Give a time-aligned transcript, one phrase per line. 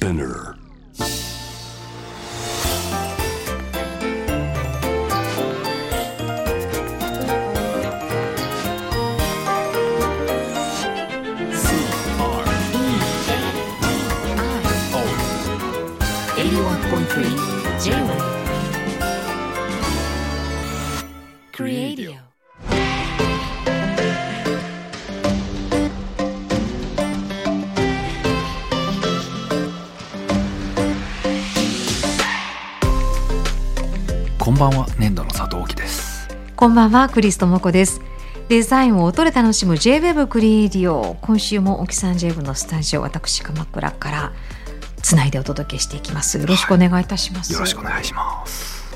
[0.00, 0.59] Spinner.
[36.60, 38.02] こんばんはクリストモコです。
[38.50, 44.32] デザインを音で楽しむ J-Web クリエイディオ今週も沖さん J-Web のスタジオ私鎌倉から
[45.00, 46.38] つないでお届けしていきます。
[46.38, 48.94] よろしくお願いいたします、よろしくお願いします。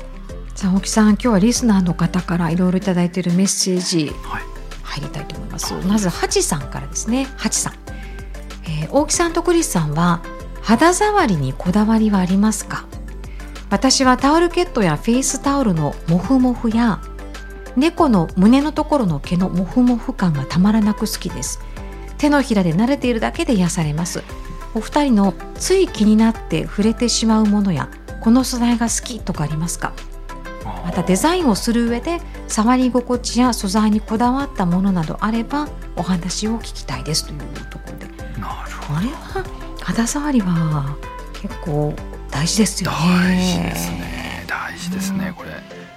[0.53, 4.43] さあ沖さん今日はリスナーの方からいろいろいただいているメッセージはい。
[4.83, 5.73] 入りたいと思います。
[5.87, 7.27] まずハチさんからですね。
[7.35, 7.73] ハチさん、
[8.65, 10.21] えー大木さんとクリスさんは
[10.61, 12.85] 肌触りにこだわりはありますか？
[13.71, 17.01] 私はタオルケットやフェイスタオルのモフモフや
[17.75, 21.59] 猫の胸のところの毛のモフモフ感がたまらなく好きです。
[22.17, 24.23] 手のひらで撫でているだけで癒されます。
[24.73, 27.89] お二人のつい気になって触れてしまうものや
[28.21, 29.93] この素材が好きとかありますか？
[30.83, 38.07] またデザインをする上で触り心地や素材にこだわったものなどあればお話を聞きたいですというところで。
[38.39, 38.93] なるほど。
[38.93, 39.45] これは
[39.81, 40.97] 肌触りは
[41.33, 41.93] 結構
[42.31, 43.03] 大事ですどよね。
[43.07, 44.45] 大事ですね。
[44.47, 45.49] 大事ですねこれ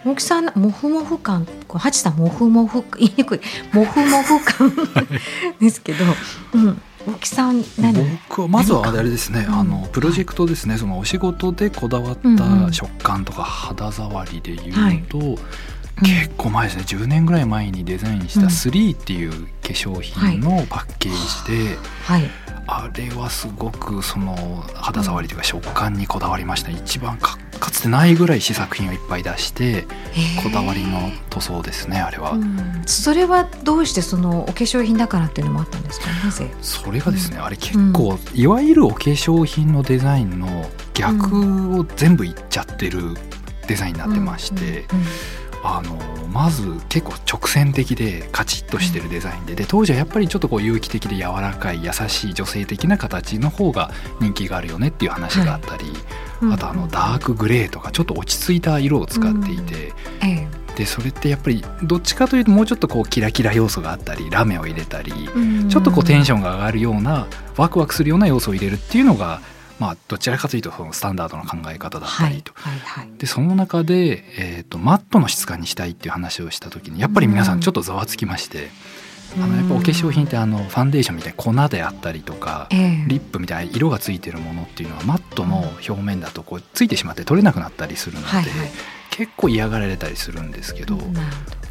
[0.08, 3.40] 大木さんモフモフ感こうハチさんモフモフ言いにくい。
[3.74, 4.72] モフモフ感
[5.60, 5.98] ですけど、
[6.54, 7.92] うん、大木さん何？
[8.28, 9.54] 僕はまずはあれですねうん。
[9.54, 10.78] あのプロジェクトですね。
[10.78, 12.66] そのお仕事でこだわっうんうん。
[12.66, 15.02] た食感とか肌触りでいうはい。
[15.02, 15.18] と、
[16.00, 16.84] 結構前ですね。
[16.84, 18.46] 10年ぐらい前にデザインしたうん。
[18.46, 22.30] 3っていう化粧品のパッケージで、はい。
[22.66, 24.34] あれはすごくその
[24.74, 26.70] 肌触りというか食感にこだわりました。
[26.70, 29.86] 一番かかつてないぐらい試作品をいっぱい出して
[30.42, 32.82] こだわりの塗装ですねあれは、うん。
[32.86, 36.06] それはどうしてそのお化粧品だからっていうのもあったんですか？
[36.24, 36.50] なぜ？
[36.62, 43.14] それがですね、あれ結構、いわゆるお化粧品のデザインの逆を全部いっちゃってる
[43.66, 45.00] デザインになってまして、うん。
[45.00, 45.06] うん。
[45.64, 53.90] あのまず結構直線的でカチッとしてるデザインでで当時はやっぱりちょっとこう有機的で柔らかい優しい女性的な形の方が
[54.20, 55.94] 人気があるよねっていう話があったり、うん
[56.52, 69.40] あとあのダークグレーとかちょっと落ち着いた色を使っていて、えでそれってやっぱりどっちかというともうちょっとこうキラキラ要素があったりラメを入れたり、えちょっとこうテンションが上がるようなワクワクするような要素を入れるっていうのが
[69.80, 72.52] まあどちらかというとそのスタンダードな考え方だったはいりと。
[73.18, 78.70] でその中で、えー、とマットの質感にしたいっていう話をした時にやっぱり皆さんちょっとざわつきまして、
[79.36, 83.04] あのやっぱお化粧品ってあのファンデーションみたいな粉であったりとか、ええ。
[83.06, 88.28] リップみたいな色がついてるものっていうのはマットの表面だとこうついてしまって取れなくなったりするので、
[89.10, 90.98] 結構嫌がられたりするんですけど、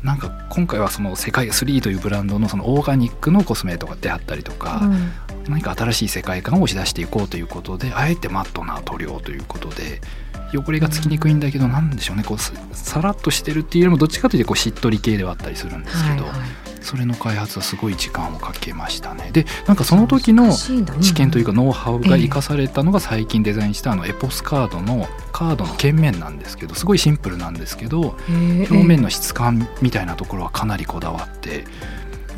[0.03, 5.11] なんか今回はその世界3というブランドのそのオーガニックのコスメとかであったりとか、うん。
[5.49, 10.01] 何か新しい世界観を押し出していこうということであえてマットな塗料ということで
[10.53, 12.23] 汚れがつきにくいんだけどなんでしょうね。
[12.23, 19.29] こうささらっとしてるっていうよりもどっちかというとこうしっとり系ではあったりするんですけど、はいはいそれの開発はすごい時間をかけましたね。
[19.33, 31.65] でなんかその時の知見というかノウハウが生かされたのが最近デザインしたあのエポスカードのカードの鍵面なんですけどすごいシンプルなんですけど表面の質感みたいなところはかなりこだわって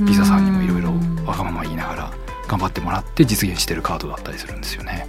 [0.08, 0.94] ピザさんにもいろいろ
[1.28, 2.12] わがまま言いながら
[2.48, 5.06] 頑張ってもらって実現してるカードだったりするんですよね。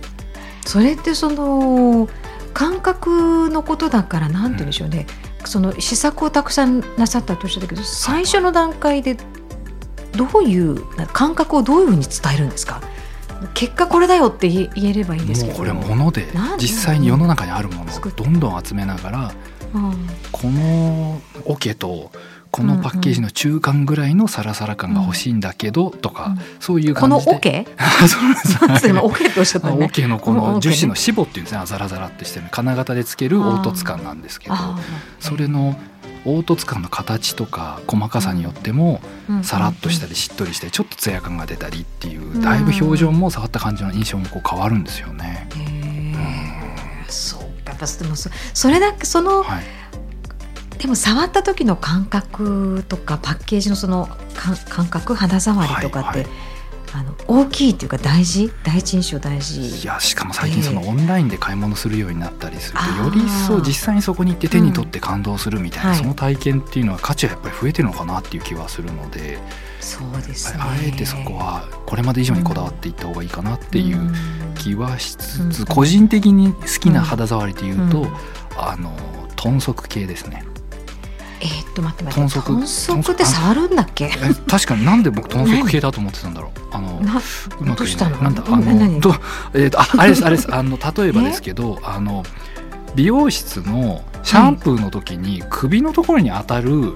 [0.67, 2.11] それってその
[2.53, 5.07] 感覚のことだからなんて言うんでしょうね、
[5.45, 9.17] その試作をたくさんなさったとしたけど最初の段階で
[10.27, 12.81] どういう感覚をどういうふうに伝えるんですか？
[13.55, 15.53] 結果これだよって言えればいいんですけど。
[15.53, 16.27] もうこれもので
[16.59, 19.33] 実際に世の中にあるものをどんどん集めながら
[19.75, 19.93] うん。
[20.31, 22.11] この桶と
[22.51, 27.37] このパッケージの中間ぐらいのサラサラ感が欲しいんだけどとか、そういうこの感じで。
[27.37, 27.67] オケ
[28.09, 28.19] そ
[28.93, 31.63] うオケ っておっしゃったあねオケのここの樹脂の脂肪っていうんですね。
[31.65, 34.55] ザラザラってしてる金型でつける凹凸感なんですけど
[35.21, 35.79] それの
[36.25, 39.45] 凹凸感の形とか細かさによってもうん。
[39.45, 45.49] さらっとしたりしっとりしたりちょっと艶感が出たりっていんうだいぶ表情も触った感じの印象もこう変わるんですよね。
[45.57, 47.11] へー。
[47.11, 47.71] そうか。
[47.71, 49.65] やっぱでもそそれだけそのはい、
[50.79, 56.50] でも触った時の感覚とかパッケージのその感感覚肌触りとかって、はいはい
[56.93, 58.53] あの大きいっていうか大事？
[58.65, 60.89] 第一印象大い事やしかも最近そのええ。
[60.89, 65.95] オンラインで買い物するようになったりするとより一層実際にそこに行って手に取って感動するみたいな、うん。
[65.95, 66.03] はい。
[66.03, 69.39] その体験っていうのは価値はやっぱり増えてるのかなっていう気はするので、
[69.81, 70.61] そうですね。
[70.63, 74.13] あえてそこはこれまで以上にこだわっていった方がいいかなっていう
[74.57, 75.67] 気はしつつ、うん。
[75.67, 78.11] 個人的に好きな肌触りというと、うん。
[78.57, 78.93] あの
[79.37, 80.45] 豚足系ですね
[81.71, 82.89] と待って待って豚足？
[82.89, 84.05] 豚足って触るんだっけ？
[84.07, 84.11] え
[84.49, 86.61] 確かになんで僕豚足 系だと思ってたんだろう？
[86.73, 87.77] あのなうまく言えない。
[87.77, 88.17] どうしたの？
[88.19, 89.15] なんだあのど
[89.55, 90.55] えーとあ あれですあれです。
[90.55, 92.25] あの例えばですけどあの
[92.95, 96.95] 美容室のシャンプーの時に首のところに当たる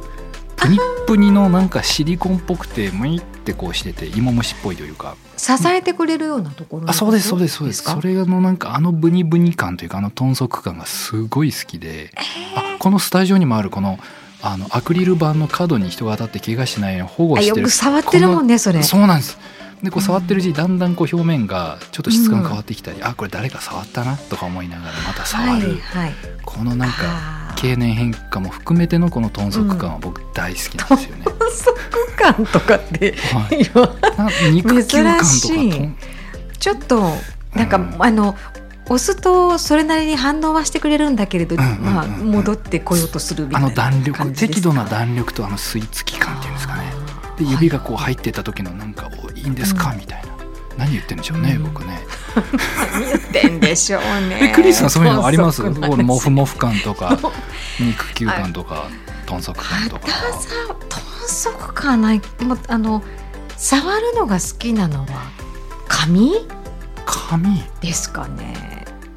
[0.56, 5.14] プニップニのなんかシリコンっぽくてムイってこうしてて芋虫っぽいというか。
[5.36, 7.82] 支えてくれるようなところあそうですそうですそうです。
[7.82, 7.92] か？
[7.94, 12.12] それのなんかあのブニブニ感というかあの豚足感がすごい好きで。
[12.56, 13.98] あこのスタジオにもあるこの
[14.46, 17.62] あのアクリル板の角に人が当たって怪我しないように保護あしてる。
[17.62, 18.82] よく触ってるもんねそれ。
[18.82, 19.38] そうなんです。
[19.82, 26.12] でこう触ってるうちにだんだんこう表面がちょっと質感変わってきたり、あこれ誰か触ったなとか思いながらまた触る、はいはい
[26.44, 31.24] このなんか経年変化も含めてのこの豚足感は僕大好きなんですよね。
[31.24, 31.74] 豚足
[32.16, 33.48] 感とかっては
[34.48, 35.26] い、肉球感とか
[36.58, 37.00] ちょっと
[37.54, 37.96] なんか、うん。
[37.98, 38.36] あの
[38.86, 41.94] 押すとそれなりに反応はしてくれるんだけれど、うんうんうんうん。
[41.94, 46.92] まあ、戻ってこようとするみたあいなの弾力適度な弾力とあの吸い付き感っていうんですかね。
[47.38, 49.98] で指がこう入ってった時のなんか「おいいんですか?」うん。
[49.98, 50.34] みたいな。
[50.76, 51.62] 何言ってんでしょうね、うん。
[51.64, 52.04] 僕ね。
[52.92, 54.38] 何言ってんでしょうね。
[54.50, 55.62] えクリスさんそういうのあります？
[55.62, 57.16] このモフモフ感とか
[57.80, 58.88] 肉球感とか
[59.26, 60.06] 豚足感とか。
[60.80, 62.20] 豚足感はない？
[62.38, 63.02] でもあの
[63.56, 65.06] 触るのが好きなのは
[65.88, 66.32] 髪
[67.06, 67.62] 紙？
[67.80, 68.54] ですかね。
[68.72, 68.73] え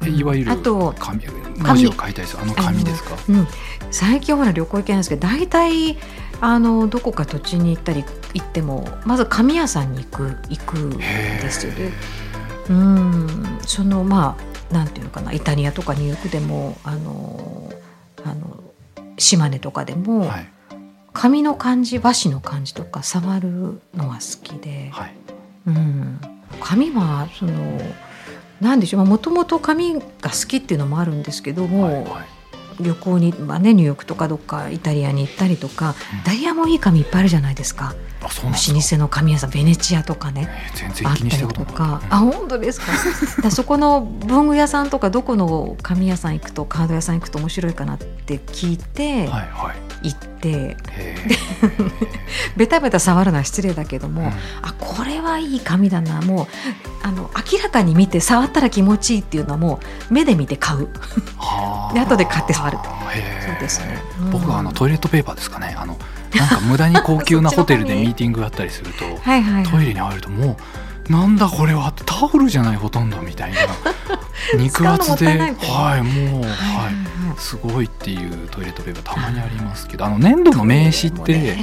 [0.08, 3.16] いわゆるあと紙文字を書いたりするあの紙ですか？
[3.28, 3.46] うん、
[3.90, 5.96] 最近ほら旅行行けないんですけど大体
[6.40, 11.92] あのどこか土地に行ったり行ってもまず紙屋さんに行く行くんへですよね。
[12.68, 12.72] え。
[12.72, 13.58] うん。
[13.66, 14.36] そのま
[14.70, 17.72] あなんていうのかなイタリアとかニューヨークでもあの
[18.24, 18.62] あの
[19.16, 20.48] 島根とかでも、はい。
[21.12, 25.14] 紙の感じ和紙の感じとか触るのが好きで、はい。
[25.66, 26.20] うん、
[26.60, 27.80] 紙はその
[28.60, 29.04] なんでしょう。
[29.04, 32.04] もともと紙が好きっていうのもあるんですけども、はいはい。
[32.80, 36.24] 旅行に、まあね、ニューヨークとかどっかイタリアに行ったりとか、うん。
[36.24, 37.94] ダイヤもいい紙いっぱいあるじゃないですか。
[38.20, 42.86] あそう老舗の紙屋さんベネチアとかねえー全あ然気にしたったりとことなかあ本当ですか。
[43.42, 51.16] だそこの文具屋さんとかどこの紙屋さん行くとカード屋さん行くと面白いかなって聞いてはいはい行って、へ
[52.56, 56.20] ベタベタ触るのは失礼だけども、えあこれはいい紙だな。
[56.22, 56.46] もう
[57.02, 59.80] あの明らかに見て触ったら気持ちいいっていうのはも
[60.10, 60.88] う目で見て買う。
[61.36, 61.94] はあ。
[61.94, 64.30] で後で買って触るそうですね、うん。
[64.30, 65.74] 僕はあのトイレットペーパーですかね。
[65.78, 65.98] あの
[66.34, 69.64] なんか無駄に高級なホテルで ミーティングがあったりするとはい。
[69.64, 70.56] トイレに入るともう
[71.08, 73.58] なんだこれはタオルじゃないほとんどみたいな。
[74.58, 75.26] 肉厚で
[75.58, 76.50] はいもうはい。
[76.50, 76.94] ははい。
[76.94, 76.96] い
[77.38, 81.56] すごいっていうトイレットペーパーたまにありますけどあの粘土の名刺って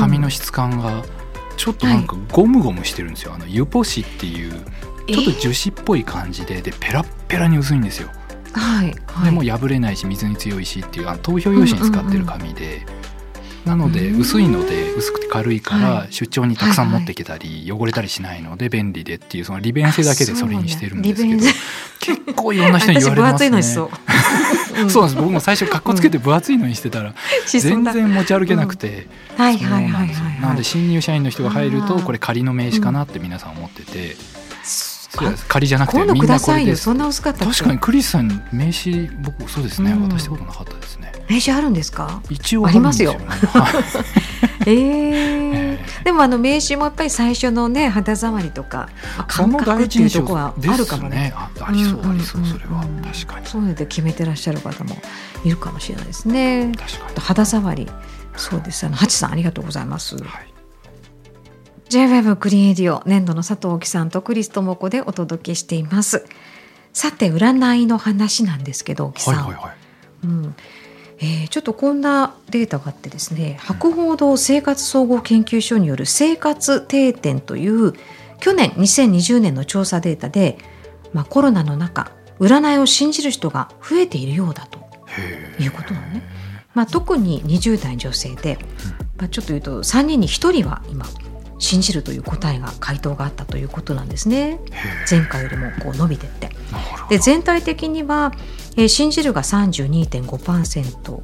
[0.00, 1.02] 紙の質感が
[1.56, 3.32] ちょっとなんかゴムゴムしてるんですよ。
[3.34, 4.52] あのユポ紙っていう
[5.06, 8.08] ちょっと樹脂っぽい感じででペラッペラに薄いんですよ。
[8.52, 9.24] はいはい。
[9.26, 13.03] でも破れないし水に強いしっていうあの投票用紙に使ってる紙で、なのでうん
[14.18, 15.82] 薄いので薄くて軽いかはい。
[15.82, 21.42] ら出張にたくさん持っていけたり汚れたりしないので便利でっていうその利便性だけでそれにしてるんですけど
[22.00, 23.62] 結構いろんな人に言われますね。
[23.62, 23.90] そう。
[24.74, 24.98] なんです。
[25.16, 27.14] 僕も最初かっこつけて分厚いのにしてたら
[27.46, 29.06] 全然持ち歩けなくて、
[30.40, 34.16] なので新入社員の人が入るとこれ仮の名刺かなって皆さん思ってて、
[35.48, 36.76] 仮じゃなくて今度くださいよ。
[36.76, 42.20] そんな薄かった確かにクリスさん名刺僕そうですね、うん渡したことなかったですね名刺あるんですか？
[42.30, 43.16] 一応あるんですよ、
[44.66, 48.88] ええでもあの名刺もやっぱり最初のね肌触りとか、
[49.26, 51.16] 感覚っていうところはあるかもね。
[51.16, 54.96] ねあありそううんありそううんそれはうん確かにそうで決めてらっしゃる方も
[55.44, 56.72] いるかもしれないですね。
[56.76, 57.90] 確かに肌触り、
[58.36, 58.84] そうです。
[58.86, 60.16] あのハチさんありがとうございます。
[60.16, 60.53] はい
[61.88, 66.24] J-WEB クリエイディオ年度の佐藤貴さんとクリス智子でお届けしています。
[66.92, 69.34] さて占いの話なんですけど、貴さん。
[69.34, 69.74] はいはいはい
[70.24, 70.54] うん
[71.18, 77.92] えーちょっとこんなデータがあってですね博報堂生活総合研究所による生活定点という
[78.40, 80.58] 去年2020年の調査データで、
[81.12, 82.10] まあ、コロナの中
[82.40, 84.80] 占いを信じる人が増えているようだと
[85.62, 86.22] いうことなのね。
[86.74, 88.58] まあ、特に20代女性で、
[89.16, 91.06] まあ、ちょっと言うと3人に1人は今
[91.58, 94.50] 信じるという答えが回答があったということなんですね。
[94.50, 94.58] へ
[95.10, 96.50] 前回よりもこう伸びてって。
[97.08, 98.32] で全体的には、
[98.76, 101.20] えー信じるが32.5%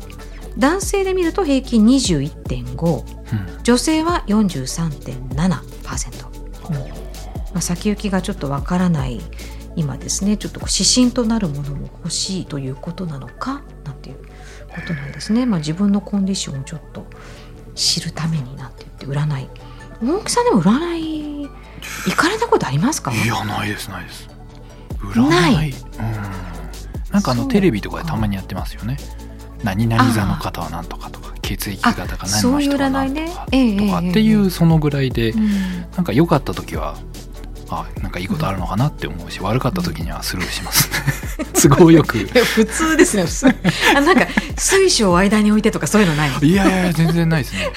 [0.58, 3.62] 男性で見ると平均21.5うん。
[3.62, 6.72] 女性は43.7%、う。
[6.72, 6.80] んま
[7.56, 9.20] あ、先行きがちょっとわからない。
[9.76, 13.62] 今ですねちょっと指針となるものも欲しいということなのか？
[13.84, 14.16] なんていう
[14.68, 17.06] ことなんですね、まあ、自分のコンディションをちょっと
[17.76, 19.48] 知るためになって言って占い
[20.02, 21.48] 大木さんでも占い
[22.06, 23.12] 行かれたことありますか？
[23.12, 24.28] いやないですないです。
[25.00, 25.30] 占い。
[25.30, 25.70] ない。
[25.70, 28.96] うん、なんかあのテレビとかでたまにやってますよね。
[29.62, 33.80] 何々座の方はなんとかとか血液型が何の人はなんとかそういう占いね。
[33.80, 34.10] ええとかええ。
[34.10, 35.50] っていうそのぐらいでうん。
[35.96, 36.96] なんか良かった時は
[37.68, 40.88] あなんかいいことあるのかなって思うし悪かった時にはスルーします。
[40.90, 42.18] ね都合よく。
[42.56, 43.46] 普通ですね普通。
[43.96, 44.26] あなんか
[44.56, 46.30] 水晶を間に置いてとかそういうのない？
[46.30, 47.70] のいやいや全然ないですね。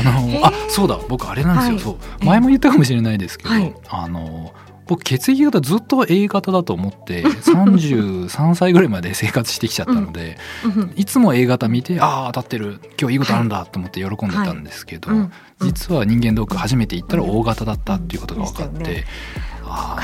[0.00, 2.00] あの、あそうだ僕あれなんですよ、はい。
[2.00, 2.18] そう。
[2.22, 3.74] え前も言ったかもしれないですけど、はい。
[3.88, 4.52] あの
[4.86, 12.80] 僕血液型ずっと A 型だと思って 33歳ぐらいまで生活してきちゃったので、うんいつも A 型見てああ当たってる。
[13.00, 15.10] 今日いいことあるんだと思って喜んでたんですけど、
[15.60, 19.04] 実は人間ドック初めて行ったら O 型だったっていうことが分かって、
[19.64, 19.96] あ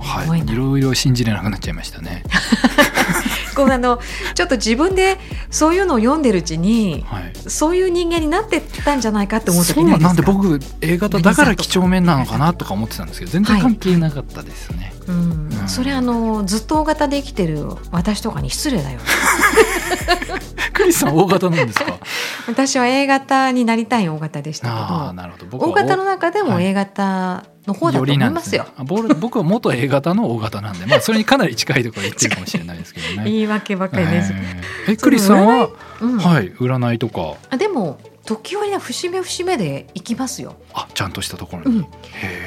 [0.00, 2.24] はい、いろいろ信じれなくなっちゃいましたね。
[3.54, 3.98] こうあの
[4.34, 5.18] ちょっと自分で
[5.50, 7.32] そういうのを読んでるうちにはい。
[7.48, 14.92] そういう人間になってったんじゃないかって思う時そうなんで僕 A 型だから几帳面なのかなとか思ってたんですけど全然関係なかったですね。
[15.08, 15.48] うん。
[15.60, 15.68] うん。
[15.68, 19.00] それあのずっと大型で生きてる私とかに失礼だよ
[20.72, 21.98] クリスさん O 型なんですか？
[22.48, 25.66] 私は A 型になりたい O 型でしたけどなるほど。
[25.66, 26.66] O 型の中でもはい。
[26.66, 33.24] A 型の方だと思いますよ、ね、あ僕僕は元 A 型の O 型なんで、まあ、それにかなり近いところ言ってるかもしれないですけどね。
[33.30, 34.92] 言い訳ばっかりです、えー。
[34.92, 35.68] えクリスさんは、
[36.00, 36.18] うん。
[36.18, 37.34] はい占いとか。
[37.50, 41.86] あでも時折ね節目節目で行きますよ、あちゃんとしたところに、うん、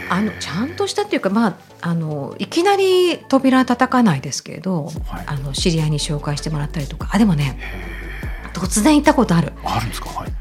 [0.10, 5.24] あのちゃんとしたっていうかまああのいきなり扉叩かないですけれどはい。
[5.28, 7.10] あの知り合いに紹介してもらったりとか。
[7.12, 8.05] あでもねへ
[8.56, 9.54] 突然行ったことある。
[9.64, 10.10] ーあるんですか？
[10.10, 10.32] はい、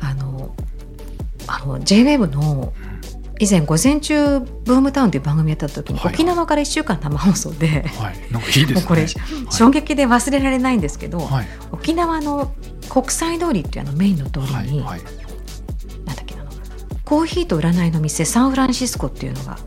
[0.00, 0.54] あの
[1.46, 2.94] あの JWEB のうん
[3.40, 8.82] 以前午前中ブームタウンという番組やった時に、沖縄から1週間生放送で、はい、なんかいいですね。
[8.86, 9.06] これ、
[9.50, 11.46] 衝撃で忘れられないんですけど、はい。
[11.72, 12.54] 沖縄の
[12.88, 15.02] 国際通りっていうあのメインの通りに、はいはい。
[16.06, 16.50] なんだっけなあの
[17.04, 19.58] コーヒーと占いの店サンフランシスコっていうのが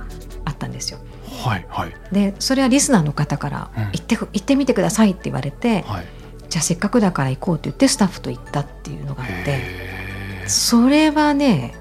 [0.46, 1.00] あったんですよ。
[1.44, 1.94] はいはい。
[2.14, 3.84] でそれはリスナーの方からうん。
[3.88, 6.06] 行って,、行ってみてくださいって言われて、はい
[6.50, 9.62] じゃあせっかくだから行こうって言ってスタッフと行ったっていうのがあって
[10.48, 11.76] それはね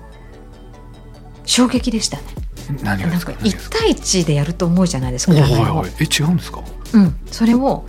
[1.45, 2.23] 衝撃でしたね。
[2.83, 3.21] 何がなんか？
[3.21, 5.35] ですか何がです1対1でやると思うじゃないですか。
[5.35, 5.91] かはい占いをはい。
[6.01, 6.63] え違うんですか？
[6.95, 7.87] うん、それを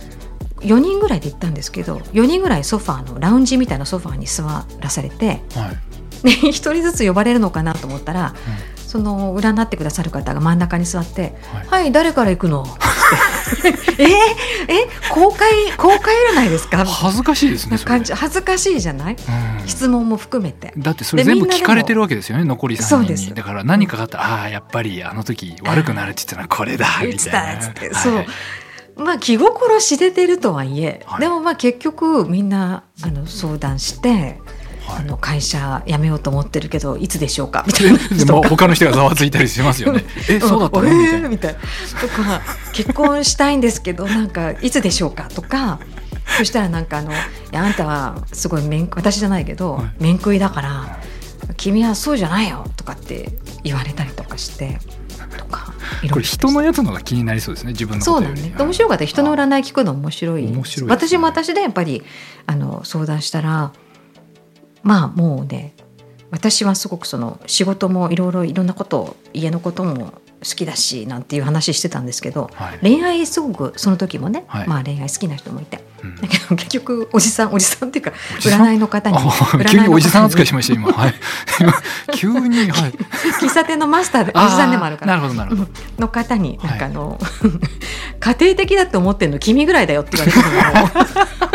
[0.60, 4.44] 4人ぐらいで行ったんですけど4人ぐらいソファーのラウンジみたいなソファーに座
[4.80, 6.24] らされてはい。
[6.24, 8.34] で1人ずつ呼ばれるのかなと思ったら、
[8.88, 11.66] その占ってくださる方が真ん中に座って「はい。
[11.68, 12.64] はい、誰から行くの?」
[13.98, 14.88] えー、え？
[15.10, 19.16] 公開公開占いですか?」恥ずかしいですね感じ恥ずかしいじゃない？
[19.60, 19.68] うん。
[19.68, 20.72] 質問も含めて。
[20.78, 23.34] だってそれ全部聞かれてるわけですよね残り3人に。
[23.34, 27.60] だから何かがあったら、ああやっぱりあの時悪くなるって言ったのはこれだみたいな。
[27.60, 27.94] っつってはい。
[27.94, 28.24] そう。
[29.04, 31.20] まあ気心知れてるとはいえ、はい。
[31.20, 34.40] でもまあ結局みんなあの相談して、はい
[34.88, 37.64] あの会社辞めようと思ってるけどいつでしょうか？
[37.68, 37.98] みたいな。
[38.24, 40.04] でも他の人がざわついたりしますよね。
[40.28, 40.88] えそうだったの？
[40.88, 40.90] ん。
[40.90, 41.18] みたいな。
[41.18, 41.58] えーみたいな。
[42.00, 42.40] とか
[42.72, 45.24] 結婚したいんですけどなんかいつでしょうか？
[45.34, 45.78] とか
[46.38, 47.14] そしたらなんかあのい
[47.52, 49.90] やあんたはすごい面私じゃないけど、はい。
[50.04, 50.98] 面食いだから
[51.56, 53.32] 君はそうじゃないよとかって
[53.64, 54.78] 言われたりとかして
[55.36, 59.04] とかいろいろこれ人のやつのが気になりそうですね自分のそうなんね面白かった。
[59.04, 60.94] 人の占い聞くの面白い面白いね。
[60.94, 62.02] 私も私でやっぱり
[62.46, 63.72] あの相談したら
[64.82, 65.74] まあもうね
[66.30, 72.78] 私はすごくその仕事もいろいろいろんなことを家のことも好きだしなんていう話してたんですけどはい。
[72.80, 74.68] 恋愛すごくその時もね、はい。
[74.68, 76.16] まあ恋愛好きな人もいてうん。
[76.16, 79.16] だけど結局おじさんおじさんっていうか占いの方に
[79.66, 80.92] 急におじさん扱いしました今。
[80.92, 81.14] はい。
[82.14, 82.92] 急にはい。
[83.40, 85.16] 喫茶店のマスターでおじさんでもあるから。
[85.16, 85.70] なるほどなるほど。
[85.98, 87.18] の方になんかあの、
[88.20, 90.86] 家庭的だって思ってんの君ぐらいだよって言われたの。
[90.86, 91.47] もなんか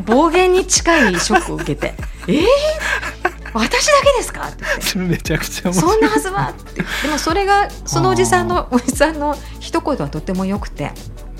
[0.00, 1.94] 暴言に近いショックを受けて
[2.28, 2.44] 「えー、
[3.54, 4.56] 私だけですか?」って。
[4.64, 4.82] 言って。
[4.82, 6.50] それめちゃくちゃそんなはずは？
[6.50, 6.82] って。
[6.82, 10.92] でもそれがそのおじさんのおじさんの一言はとても良くて。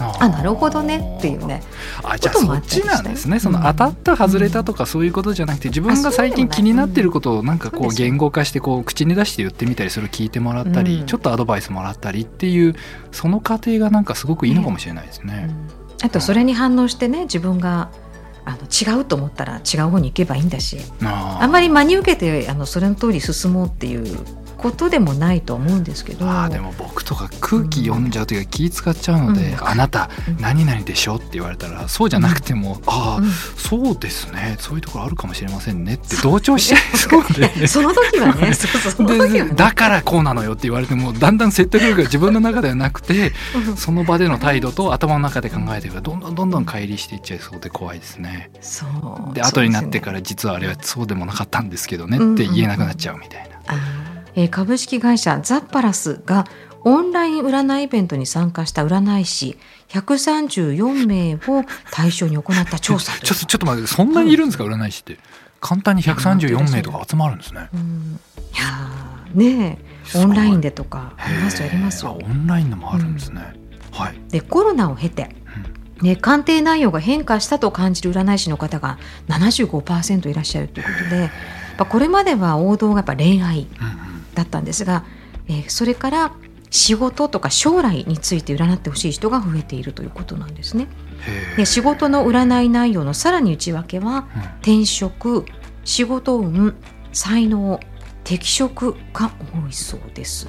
[0.03, 1.17] あなるほどね。
[1.19, 1.63] っていうね。
[2.03, 3.39] あじゃあそっちなんですね。
[3.39, 3.65] そのうん。
[3.65, 11.07] 当たった外れたとかそういうことじゃなくて自分が最近気になってることをなんかこう言語化してこう口に出して言ってみたりそれを聞いてもらったりうん。
[11.07, 12.75] ちょっとアドバイスもらったりっていう
[13.13, 15.51] その過程がなんかすごくいいのかもしれないですね。
[16.03, 17.91] あとそれに反応してね自分が
[18.45, 20.79] あの違うと思ったら違う方に行けばいいんだし。
[21.03, 24.19] あんまり真に受けてあのそれの通り進もうっていう
[24.61, 26.29] ことでもないと思うんですけど。
[26.29, 29.69] あーでも僕とか空気読んじゃうというか気使っちゃうので、うん。
[29.69, 30.37] あなたうん。
[30.41, 33.31] 何々でしょって言われたらそうじゃなくても、ああ、うん。
[33.31, 34.57] そうですね。
[34.59, 37.67] そういうところあるかもしれませんねって同調しちゃいそう で。
[37.67, 39.51] その時はね。
[39.55, 43.77] だからこうなのよって言われてもだんだん説得力が自分の中ではなくてうん。
[43.77, 48.51] その場での態度と頭の中で考えていくどんどんどんどん乖離していっちゃいそうで怖いですね。
[48.61, 48.87] そ
[49.31, 49.35] う。
[49.35, 53.47] で後になってから実はあれはそうでもなかったんですけどねうんって言えなくなっちゃうみたいな。
[53.49, 56.47] ですねあーえー株式会社ザッパラスが
[56.83, 59.59] オンライン占いイベントに参加した占い師
[59.89, 65.19] 134名を対象に行った調査ちょっとちょっと待ってそんなにいるんですか占い師って。
[65.61, 67.69] 簡単に134名とか集まるんですね。
[67.75, 68.19] うん。
[68.55, 69.91] いやーねえ。
[70.19, 73.53] オンラインでとかありますよありますオンラインのもあるんですね、
[73.93, 74.15] はい。
[74.29, 75.37] でコロナを経て、
[76.01, 81.31] ね、鑑定内容が変化したと感じる占い師の方が75%いらっしゃるということでやっ
[81.77, 83.69] ぱこれまでは王道がやっぱ恋愛。
[83.81, 84.10] うんうん
[84.41, 85.05] だったんですが、
[85.49, 86.33] えーそれから
[86.73, 90.87] 仕事とか将来について占ってほしい人が増えているということなんですね。
[91.57, 94.43] で仕事の占い内容のさらに内訳はうん。
[94.63, 95.45] 転職
[95.85, 96.77] 仕事運
[97.13, 97.81] 才能
[98.23, 99.33] 適職が
[99.65, 100.47] 多いそうです。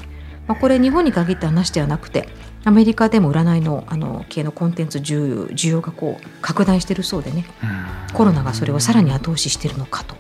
[0.48, 2.30] まあ、これ日本に限った話ではなくて
[2.66, 7.46] アメリカでも占いのあの系のコンテンツ需要需要がこう拡大しているそうでね。
[7.64, 8.16] うん。
[8.16, 10.16] コロナがそれをさらに後押ししているのかと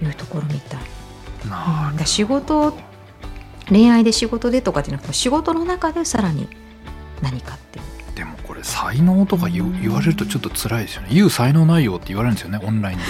[0.00, 0.80] いうところみたい。
[1.50, 1.96] なうん。
[1.96, 2.72] だ仕事
[3.70, 6.48] 恋愛で仕事でとかじゃなくて仕事の中でさらに
[7.22, 7.84] 何かっていう。
[8.14, 11.08] でもこれ才能とか言う言われるとちょっと辛いですよね。
[11.12, 13.04] 言う才能ないよって言われるんですよねオンラインで。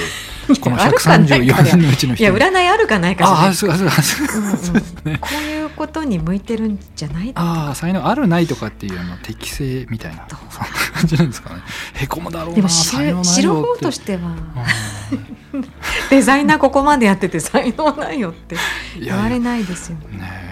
[0.60, 5.18] このあるかないか134人のうちのいや占いあるかないかああそうかそうか そうですね。
[5.20, 10.26] こういうことに向いてるんじゃないああ才能あるないとかっていうあの適性みたいな。
[10.28, 11.62] そんな感じなんですかね。
[11.94, 14.18] へこむだろうなでも知る方としては。
[14.18, 15.10] うん
[16.10, 18.56] デザイナーここまでやってて才能ないよって
[19.00, 20.49] 言われないですよね。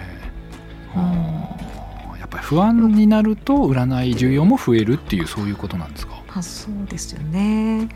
[2.49, 6.23] 不安になると占い需要も増えるっていうそういうことなんですか？
[6.27, 7.87] まあそうですよね。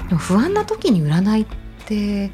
[0.00, 0.08] うん。
[0.08, 1.46] でも不安な時に占いっ
[1.84, 2.30] て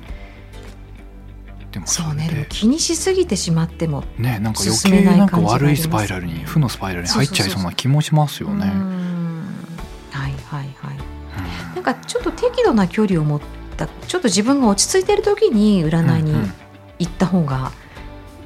[1.72, 2.34] でもそうねれで。
[2.36, 8.70] でも気にしすぎてしまってもねなんか余計なんか悪いスパイラルに負のスパイラルに入っちゃいそうな気もしますよね。
[8.72, 9.44] うん。
[10.12, 10.96] はいはいはい。
[11.72, 11.74] うん。
[11.74, 13.40] なんかちょっと適度な距離を持っ
[13.76, 16.52] たちょっと自分が落ち着いてる時に占いにうんうん。
[17.00, 17.72] 行った方が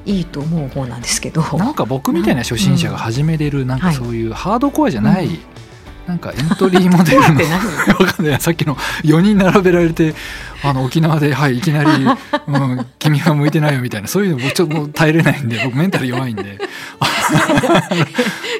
[0.08, 3.96] いいと思う方なんですけど、なんか僕みたいな初心者が始めれるなんかはい。
[3.96, 5.38] そういうハードコアじゃない、うん。
[6.06, 7.20] なんかエントリーモデル
[8.32, 10.14] の さっきの4人並べられて
[10.64, 16.58] あの沖縄で、はい、いきなり、うん「君は向いてないよ」みたいなそういうの僕ちょっと耐えれないんで僕メンタル弱いんで。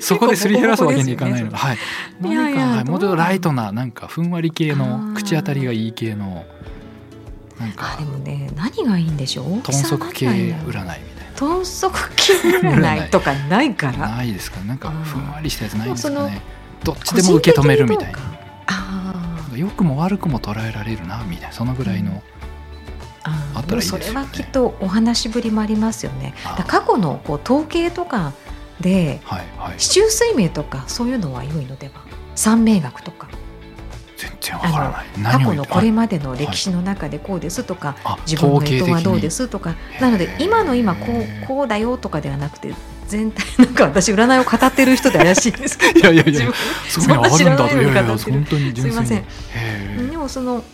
[0.03, 1.49] そこですり減らすわけにいかないの。
[1.49, 1.79] で、はい、
[2.21, 6.45] 何か、はい、もうちょっとライトななんかふんわり系あのー口当たりがいい系の
[7.59, 9.57] なんあかでもね何がいいんでしょう？
[9.63, 14.09] 豚足系占いみたい何がいいんだろう豚足系占いとかないかなら。
[14.17, 14.61] ないですか？
[14.61, 16.41] ねなんかふんわりしたやつないんですかね？
[16.83, 18.19] どっちでも受け止めるみたいな。
[19.57, 21.53] 良くも悪くも捉えられるなみたいな。
[21.53, 22.23] そのぐらいの、
[23.25, 23.83] あったらいいね。
[23.83, 26.35] それはきっとお話ぶりもありますよね。
[26.69, 28.33] 過去のこう統計とか
[28.81, 32.03] ではいはい市中水明とかそういうのは良いのでは？
[32.37, 33.27] 三名学とか
[34.19, 34.91] 全然わから
[35.23, 35.39] ない。
[35.39, 42.75] 過去のこれまでの歴史の中でこうですとか、あ自分の統計的に干支はどうですとかなので今の今こうこうだよとかではなくて
[43.07, 46.53] 全体なんか私占いを語ってる人で怪しいんですけどいやいやいや
[46.89, 50.65] そんな知らないのってすいませんでもその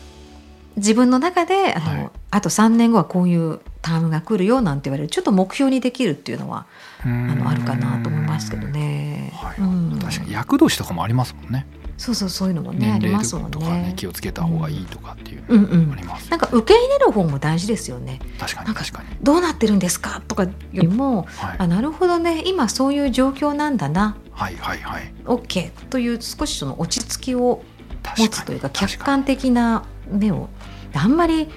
[0.76, 2.10] 自分の中であの、はい。
[2.30, 6.66] あと3年後はこういうタームが来るよなんて言われるちょっと目標にできるっていうのは
[7.04, 9.30] ああのあるかなと思いますけどね。
[9.34, 9.56] はい。
[9.58, 9.98] うん。
[10.00, 13.82] 確かに厄年とかもありますもんねそうそうそういうのもねありますもんとかね。
[13.82, 13.92] ね。
[13.96, 15.92] 気をつけた方がいいとかっていううんうん。
[15.92, 16.30] あります。
[16.30, 18.20] なんか受け入れる方も大事ですよね。
[18.38, 19.08] 確かに確かに。
[19.22, 21.56] どうなってるんですかとかよりも、はい。
[21.58, 22.42] あなるほどね。
[22.46, 24.16] 今そういう状況なんだな。
[24.32, 25.12] はいはいはい。
[25.24, 27.62] OK という少しその落ち着きを
[28.02, 30.48] 確持つというか客観的な目を
[30.94, 31.48] あんまり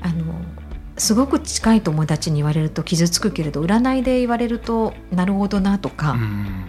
[0.00, 0.24] あの
[1.00, 6.18] すごく近い友達に言われると傷つくけれど占いで言われるとなるほどなとか、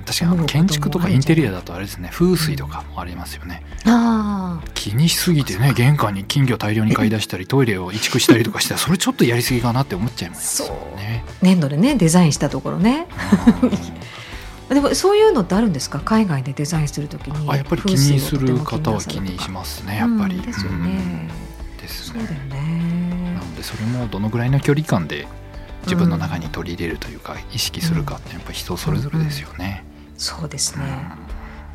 [0.05, 3.63] 確かに建築とかインテリアだとあれですね風水とかもありますよね。
[3.85, 11.25] あ気にしすぎてね玄関に金魚大量に買い出したりトイレを移築したりとかしたらそれちょっとやりすぎかなって思っちゃいますよね。
[11.27, 13.07] あ粘土でねデザインしたところね。
[14.69, 15.99] でもそういうのってあるんですか？
[15.99, 20.37] 海外でデザインするときにあやっぱり気にする方は気にしますねやっぱり。
[20.37, 20.83] うんですようん。
[20.85, 21.27] ね、
[21.81, 22.80] ですそうだよね。
[23.61, 25.27] でそれもどのぐらいの距離感で
[25.83, 29.83] 自分の中に取り入れるというか意識するかってやっぱ人それぞれですよね。
[30.17, 30.81] そうですうん。
[30.81, 30.87] ね、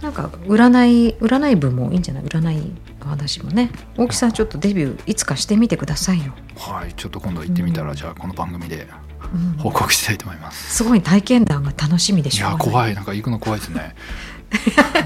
[0.02, 2.24] なんか占い占い部もいいんじゃない？
[2.24, 3.70] 占いの話もね。
[3.96, 7.96] 大木さんちょっとデビューいつかしてみてくださいよ、はいちょっと今度行ってみたら、うん。
[7.96, 8.88] じゃあこの番組で
[9.32, 9.52] うん。
[9.58, 10.74] 報告したいと思います。
[10.74, 12.48] すごい体験談が楽しみでいしょ。
[12.48, 12.94] うや怖い。
[12.96, 13.94] なんか行くの怖いですね。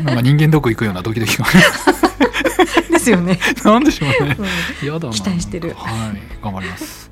[0.05, 1.45] なんか人間ドック行くようなドキドキが
[2.91, 4.37] ですよね、なんでしょうね。
[4.83, 4.89] うん。
[4.89, 5.15] やだな。
[5.15, 5.75] 期待してる。
[5.77, 7.11] はい頑張ります。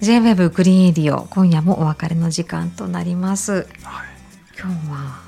[0.00, 3.52] J-WEB グリーンエディオ今夜もお別れの時間となります。
[3.52, 3.64] はい。
[4.58, 5.24] 今日は。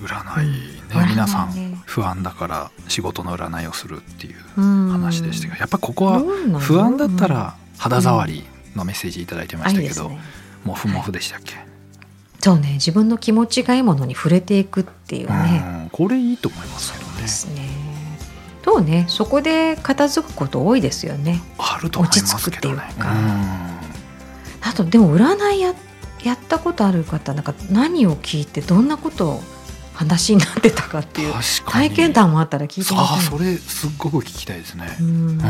[0.00, 0.52] 占いね、
[0.94, 4.92] うん皆さん不安だから仕事の占いをするっていううん。
[4.92, 6.22] 話でしたがやっぱここは
[6.60, 8.44] 不安だったら肌触り
[8.76, 10.20] のメッセージいただいてましたけど、あいいですね
[10.64, 11.54] もふもふでしたっけ、
[12.40, 17.22] そうね自分の気持ちがいいものに触れていくっていうね、うんこれいいと思いますけどね。
[17.22, 17.67] ですね
[18.64, 21.40] そうねそこで片付くこと多いですよね。
[21.58, 22.74] あると思いますけどね。
[22.74, 23.08] 落ち着くっていうか。
[24.60, 25.74] あとでも占いや
[26.24, 29.42] やったことある方なんか何を聞いてどんなことを
[29.94, 31.34] 話になってたかっていう
[31.66, 32.98] 体験談もあったら聞いてみたい。
[32.98, 34.96] ああそれすっごく聞きたいですね。
[35.00, 35.40] う、ん。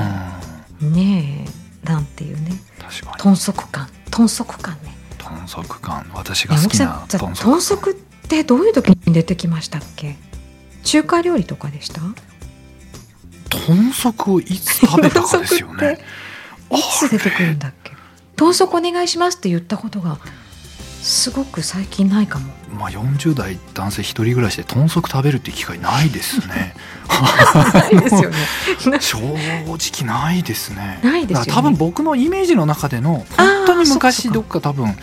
[0.83, 0.93] うん。
[0.93, 1.45] ね
[1.85, 2.53] えなんていうね。
[2.79, 3.13] 確かに。
[3.19, 3.89] 豚足感。
[4.11, 4.97] 豚足感ね。
[5.19, 6.07] 豚足感。
[6.15, 7.95] 私が好きなん豚足っ
[8.29, 10.17] てどういう時に出てきましたっけ？
[10.85, 12.01] 中華料理とかでした？
[13.51, 15.99] 豚足をいつ食べたかですよね。
[16.71, 17.93] いつ出てくるんだっけ？
[18.37, 20.19] 豚足お願いしますって言ったことが
[21.03, 22.53] すごく最近ないかも。
[22.71, 26.75] まあ40代男性一人暮らしで豚足食べるって機会ないですね。
[27.65, 29.01] ないですよね。
[29.01, 31.01] 正直ないですね。
[31.03, 31.53] ないですよね。
[31.53, 34.95] 多分僕のイメージの中での本当に昔どっか多分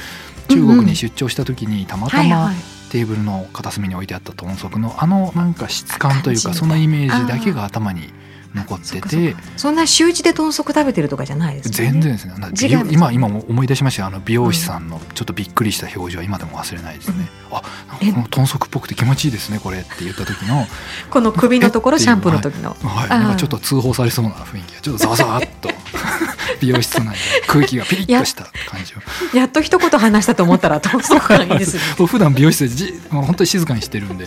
[0.47, 2.51] 中国に出張した時にたまたま
[2.91, 8.13] テーブルの片隅に置いてあった豚足のあのなんか質感というかそのイメージだけが頭に
[8.55, 9.33] 残ってて。
[9.33, 11.91] かそんな週一で豚足食べてるとかじゃないですよね。
[11.91, 12.87] 全然ですね。
[12.91, 14.07] 今今も思い出しましたよ。
[14.07, 20.65] あの美容師さんのちょっとびっくりした表情は今でも忘れないですね、あなんかこの豚足っぽくて気持ちいいですねこれって言った時の。
[21.09, 25.69] この首のところえシャンプーの時の、はい、あーなんかちょっと通報されそうな雰囲気がちょっとざわざわっと。
[26.61, 27.19] 美容室内で。
[27.47, 29.37] 空気がピリッとした感じを。
[29.37, 31.81] やっと一言話したと思ったら豚足感いいですね。
[31.97, 34.25] 僕普段美容室でじ本当に静かにしてるんで、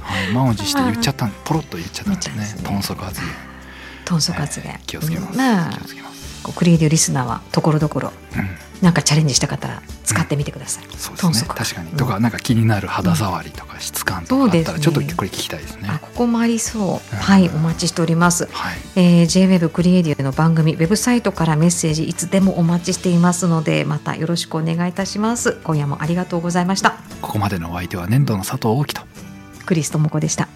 [0.00, 2.62] はい、満を持して言っちゃったんポロッと言っちゃったんですね。
[2.62, 3.51] 豚足発言
[4.04, 5.36] 豚足発言、気をつけます、うん。
[5.36, 5.70] まあ
[6.56, 8.48] クリエイティブリスナーはところどころうん。
[8.82, 11.48] なんかチャレンジした方ら使ってみてください、そうですね。
[11.54, 11.96] 確かに、うん。
[11.96, 16.82] とかなんか気になる肌触りとか質感とかあったらちょっとこれ聞きたいですね、あここもありそう、
[17.14, 17.18] うん。
[17.18, 18.48] はいお待ちしております。
[18.50, 18.78] はい。
[18.96, 25.60] えー、JWEB クリエイティブの番組ウェブサイトからメッセージいつでもお待ちしていますのでまたよろしくお願いいたします。
[25.62, 26.96] 今夜もありがとうございました。
[27.20, 29.02] ここまでのお相手は粘土の佐藤大樹と
[29.64, 30.48] クリス智子でした